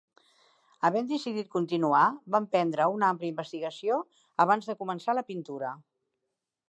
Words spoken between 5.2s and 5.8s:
pintura.